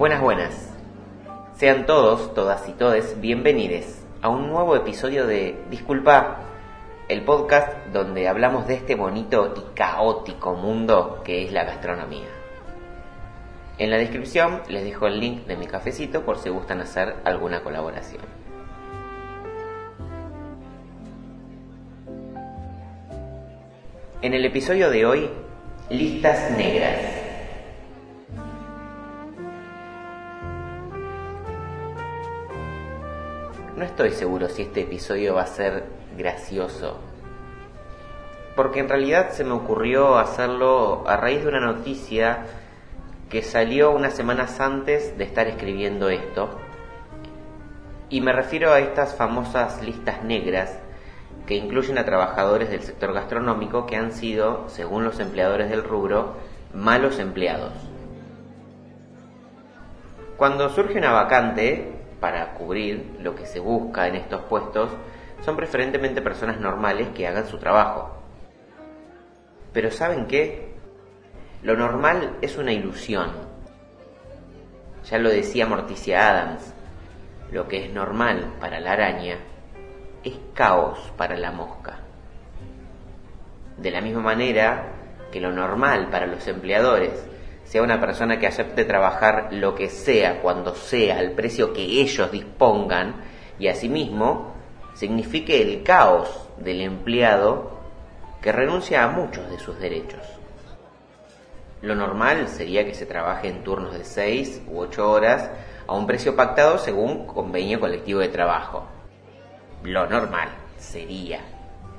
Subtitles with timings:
[0.00, 0.54] Buenas, buenas.
[1.58, 3.84] Sean todos, todas y todes bienvenidos
[4.22, 6.38] a un nuevo episodio de Disculpa,
[7.06, 12.30] el podcast donde hablamos de este bonito y caótico mundo que es la gastronomía.
[13.76, 17.62] En la descripción les dejo el link de mi cafecito por si gustan hacer alguna
[17.62, 18.22] colaboración.
[24.22, 25.30] En el episodio de hoy,
[25.90, 27.09] listas negras.
[34.02, 35.84] Estoy seguro si este episodio va a ser
[36.16, 36.96] gracioso,
[38.56, 42.46] porque en realidad se me ocurrió hacerlo a raíz de una noticia
[43.28, 46.48] que salió unas semanas antes de estar escribiendo esto,
[48.08, 50.78] y me refiero a estas famosas listas negras
[51.46, 56.36] que incluyen a trabajadores del sector gastronómico que han sido, según los empleadores del rubro,
[56.72, 57.74] malos empleados.
[60.38, 64.90] Cuando surge una vacante para cubrir lo que se busca en estos puestos,
[65.42, 68.16] son preferentemente personas normales que hagan su trabajo.
[69.72, 70.74] Pero ¿saben qué?
[71.62, 73.30] Lo normal es una ilusión.
[75.04, 76.74] Ya lo decía Morticia Adams,
[77.52, 79.38] lo que es normal para la araña
[80.22, 81.98] es caos para la mosca.
[83.78, 84.92] De la misma manera
[85.32, 87.12] que lo normal para los empleadores
[87.70, 92.32] sea una persona que acepte trabajar lo que sea, cuando sea, al precio que ellos
[92.32, 93.22] dispongan,
[93.60, 94.54] y asimismo
[94.94, 97.78] signifique el caos del empleado
[98.42, 100.20] que renuncia a muchos de sus derechos.
[101.82, 105.50] Lo normal sería que se trabaje en turnos de 6 u 8 horas
[105.86, 108.86] a un precio pactado según convenio colectivo de trabajo
[109.82, 111.40] lo normal sería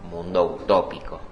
[0.09, 1.30] mundo utópico.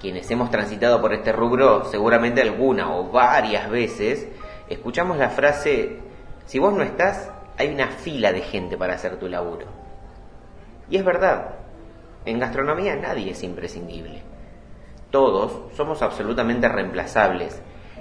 [0.00, 4.28] Quienes hemos transitado por este rubro, seguramente alguna o varias veces,
[4.68, 5.98] escuchamos la frase,
[6.46, 9.66] si vos no estás, hay una fila de gente para hacer tu laburo.
[10.88, 11.56] Y es verdad,
[12.24, 14.22] en gastronomía nadie es imprescindible.
[15.10, 17.60] Todos somos absolutamente reemplazables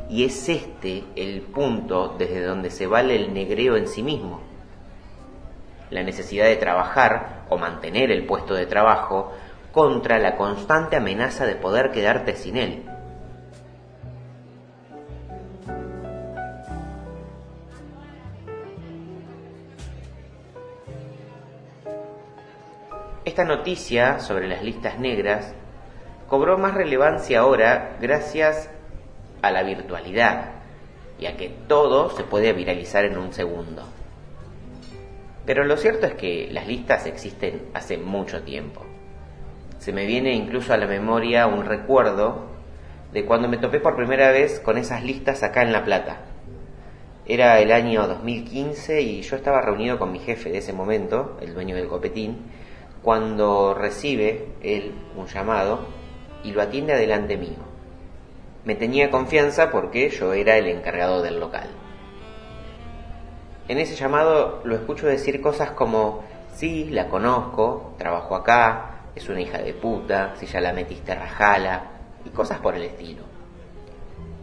[0.09, 4.41] y es este el punto desde donde se vale el negreo en sí mismo
[5.89, 9.33] la necesidad de trabajar o mantener el puesto de trabajo
[9.72, 12.85] contra la constante amenaza de poder quedarte sin él.
[23.25, 25.53] Esta noticia sobre las listas negras
[26.28, 28.69] cobró más relevancia ahora gracias
[29.41, 30.52] a la virtualidad
[31.19, 33.84] y a que todo se puede viralizar en un segundo.
[35.46, 38.85] Pero lo cierto es que las listas existen hace mucho tiempo.
[39.89, 42.44] Se me viene incluso a la memoria un recuerdo
[43.11, 46.17] de cuando me topé por primera vez con esas listas acá en La Plata.
[47.25, 51.55] Era el año 2015 y yo estaba reunido con mi jefe de ese momento, el
[51.55, 52.38] dueño del copetín,
[53.01, 55.79] cuando recibe él un llamado
[56.44, 57.57] y lo atiende adelante mío.
[58.66, 61.67] Me tenía confianza porque yo era el encargado del local.
[63.67, 69.42] En ese llamado lo escucho decir cosas como, sí, la conozco, trabajo acá, es una
[69.42, 71.92] hija de puta, si ya la metiste rajala,
[72.25, 73.24] y cosas por el estilo.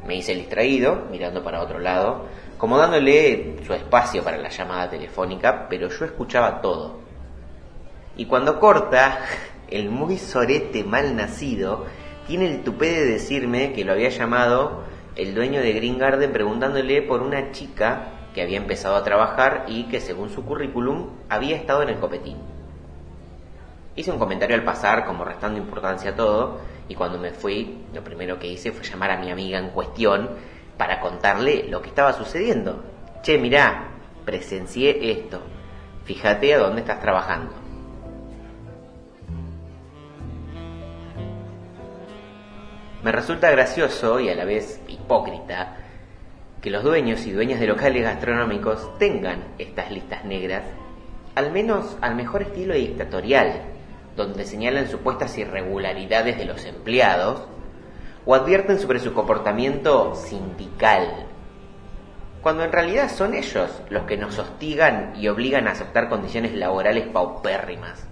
[0.06, 2.26] Me hice distraído, mirando para otro lado,
[2.58, 7.00] como dándole su espacio para la llamada telefónica, pero yo escuchaba todo.
[8.16, 9.20] Y cuando corta,
[9.68, 11.86] el muy sorete mal nacido
[12.26, 14.84] tiene el tupé de decirme que lo había llamado
[15.16, 19.84] el dueño de Green Garden preguntándole por una chica que había empezado a trabajar y
[19.84, 22.55] que según su currículum había estado en el copetín.
[23.96, 28.04] Hice un comentario al pasar como restando importancia a todo y cuando me fui lo
[28.04, 30.28] primero que hice fue llamar a mi amiga en cuestión
[30.76, 32.84] para contarle lo que estaba sucediendo.
[33.22, 33.88] Che, mirá,
[34.26, 35.40] presencié esto.
[36.04, 37.54] Fíjate a dónde estás trabajando.
[43.02, 45.76] Me resulta gracioso y a la vez hipócrita
[46.60, 50.64] que los dueños y dueñas de locales gastronómicos tengan estas listas negras,
[51.34, 53.75] al menos al mejor estilo dictatorial,
[54.16, 57.42] donde señalan supuestas irregularidades de los empleados
[58.24, 61.26] o advierten sobre su comportamiento sindical,
[62.42, 67.06] cuando en realidad son ellos los que nos hostigan y obligan a aceptar condiciones laborales
[67.08, 68.06] paupérrimas,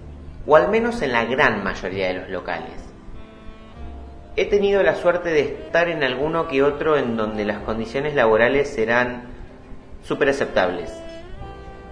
[0.46, 2.84] o al menos en la gran mayoría de los locales.
[4.36, 8.68] He tenido la suerte de estar en alguno que otro en donde las condiciones laborales
[8.68, 9.28] serán
[10.02, 10.92] súper aceptables.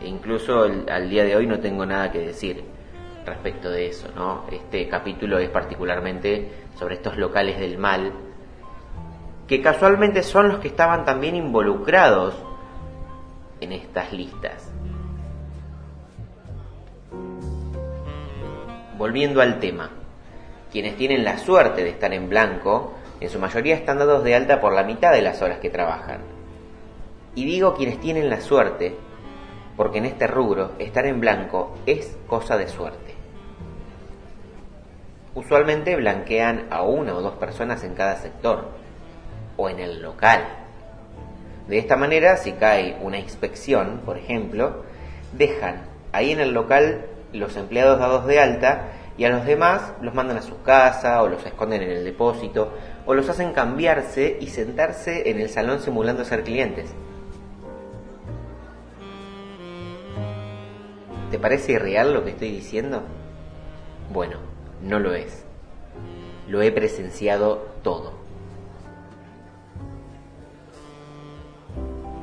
[0.00, 2.71] E incluso al día de hoy no tengo nada que decir
[3.24, 4.44] respecto de eso, ¿no?
[4.50, 8.12] Este capítulo es particularmente sobre estos locales del mal,
[9.46, 12.34] que casualmente son los que estaban también involucrados
[13.60, 14.70] en estas listas.
[18.98, 19.90] Volviendo al tema,
[20.70, 24.60] quienes tienen la suerte de estar en blanco, en su mayoría están dados de alta
[24.60, 26.20] por la mitad de las horas que trabajan.
[27.34, 28.96] Y digo quienes tienen la suerte,
[29.76, 33.11] porque en este rubro estar en blanco es cosa de suerte.
[35.34, 38.68] Usualmente blanquean a una o dos personas en cada sector
[39.56, 40.44] o en el local.
[41.68, 44.84] De esta manera, si cae una inspección, por ejemplo,
[45.32, 50.14] dejan ahí en el local los empleados dados de alta y a los demás los
[50.14, 52.72] mandan a su casa o los esconden en el depósito
[53.06, 56.92] o los hacen cambiarse y sentarse en el salón simulando ser clientes.
[61.30, 63.02] ¿Te parece irreal lo que estoy diciendo?
[64.12, 64.36] Bueno,
[64.82, 65.44] no lo es.
[66.48, 68.12] Lo he presenciado todo.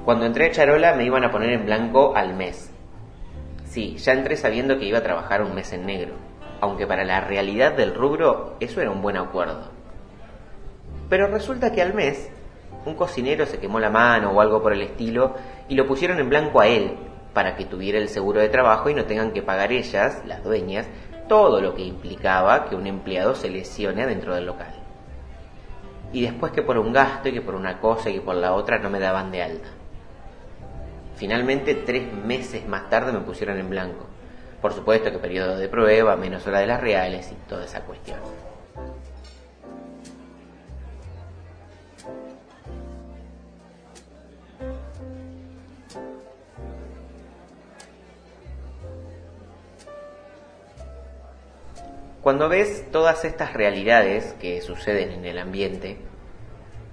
[0.05, 2.71] Cuando entré a Charola me iban a poner en blanco al mes.
[3.65, 6.15] Sí, ya entré sabiendo que iba a trabajar un mes en negro,
[6.61, 9.69] aunque para la realidad del rubro eso era un buen acuerdo.
[11.09, 12.31] Pero resulta que al mes
[12.85, 15.35] un cocinero se quemó la mano o algo por el estilo
[15.67, 16.97] y lo pusieron en blanco a él
[17.33, 20.87] para que tuviera el seguro de trabajo y no tengan que pagar ellas, las dueñas,
[21.29, 24.73] todo lo que implicaba que un empleado se lesione adentro del local.
[26.11, 28.53] Y después que por un gasto y que por una cosa y que por la
[28.53, 29.69] otra no me daban de alta.
[31.15, 34.05] Finalmente, tres meses más tarde me pusieron en blanco.
[34.61, 38.19] Por supuesto que periodo de prueba, menos hora de las reales y toda esa cuestión.
[52.29, 55.97] Cuando ves todas estas realidades que suceden en el ambiente,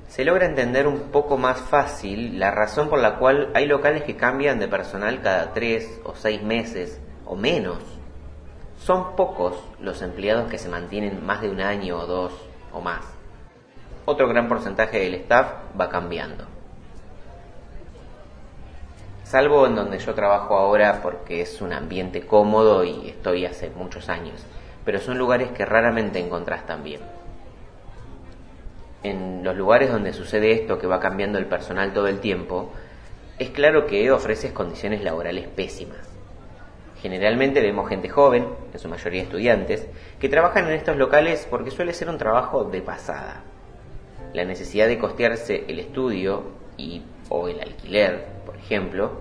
[0.08, 4.16] se logra entender un poco más fácil la razón por la cual hay locales que
[4.16, 7.82] cambian de personal cada tres o seis meses o menos.
[8.78, 12.32] Son pocos los empleados que se mantienen más de un año o dos
[12.72, 13.04] o más.
[14.06, 16.46] Otro gran porcentaje del staff va cambiando.
[19.22, 24.08] Salvo en donde yo trabajo ahora porque es un ambiente cómodo y estoy hace muchos
[24.08, 24.42] años
[24.86, 27.00] pero son lugares que raramente encontrás también.
[29.02, 32.72] En los lugares donde sucede esto, que va cambiando el personal todo el tiempo,
[33.38, 35.98] es claro que ofreces condiciones laborales pésimas.
[37.02, 39.86] Generalmente vemos gente joven, en su mayoría estudiantes,
[40.20, 43.42] que trabajan en estos locales porque suele ser un trabajo de pasada.
[44.32, 46.44] La necesidad de costearse el estudio
[46.76, 49.20] y o el alquiler, por ejemplo,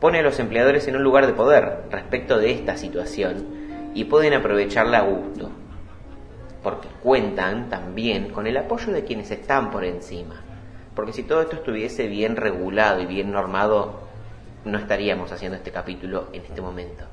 [0.00, 3.67] pone a los empleadores en un lugar de poder respecto de esta situación
[3.98, 5.50] y pueden aprovecharla a gusto,
[6.62, 10.36] porque cuentan también con el apoyo de quienes están por encima.
[10.94, 14.02] Porque si todo esto estuviese bien regulado y bien normado,
[14.64, 17.06] no estaríamos haciendo este capítulo en este momento.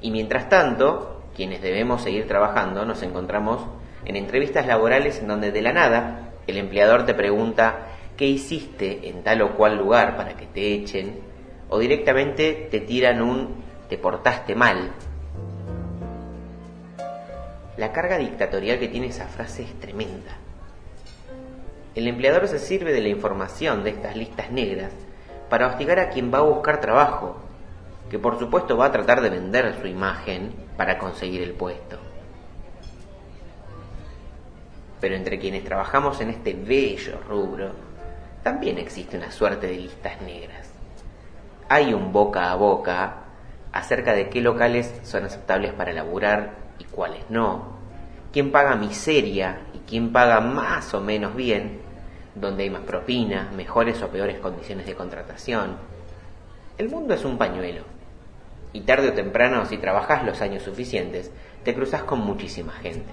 [0.00, 3.60] Y mientras tanto, quienes debemos seguir trabajando, nos encontramos
[4.06, 9.22] en entrevistas laborales en donde de la nada el empleador te pregunta qué hiciste en
[9.22, 11.20] tal o cual lugar para que te echen,
[11.68, 14.92] o directamente te tiran un te portaste mal
[17.76, 20.36] la carga dictatorial que tiene esa frase es tremenda.
[21.94, 24.92] El empleador se sirve de la información de estas listas negras
[25.48, 27.36] para hostigar a quien va a buscar trabajo,
[28.10, 31.98] que por supuesto va a tratar de vender su imagen para conseguir el puesto.
[35.00, 37.72] Pero entre quienes trabajamos en este bello rubro,
[38.42, 40.70] también existe una suerte de listas negras.
[41.68, 43.16] Hay un boca a boca
[43.72, 47.76] acerca de qué locales son aceptables para laburar y cuáles no,
[48.32, 51.80] quién paga miseria y quién paga más o menos bien,
[52.34, 55.76] donde hay más propinas, mejores o peores condiciones de contratación.
[56.78, 57.84] El mundo es un pañuelo
[58.72, 61.30] y tarde o temprano, si trabajas los años suficientes,
[61.62, 63.12] te cruzas con muchísima gente.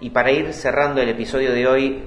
[0.00, 2.02] Y para ir cerrando el episodio de hoy,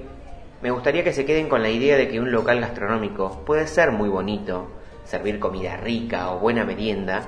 [0.62, 3.92] me gustaría que se queden con la idea de que un local gastronómico puede ser
[3.92, 4.68] muy bonito,
[5.04, 7.22] servir comida rica o buena merienda,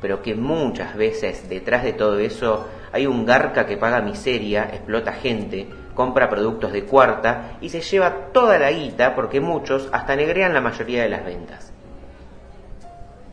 [0.00, 5.12] pero que muchas veces detrás de todo eso hay un garca que paga miseria, explota
[5.12, 10.54] gente, compra productos de cuarta y se lleva toda la guita porque muchos hasta negrean
[10.54, 11.72] la mayoría de las ventas.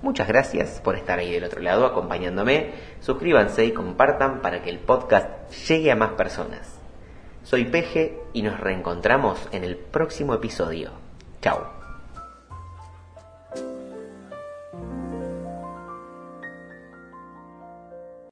[0.02, 2.72] Muchas gracias por estar ahí del otro lado acompañándome.
[3.02, 6.79] Suscríbanse y compartan para que el podcast llegue a más personas.
[7.50, 10.92] Soy Peje y nos reencontramos en el próximo episodio.
[11.42, 11.79] Chao.